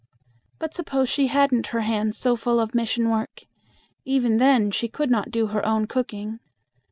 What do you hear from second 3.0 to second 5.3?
work, even then she could not